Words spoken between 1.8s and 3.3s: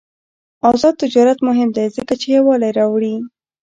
ځکه چې یووالي راوړي.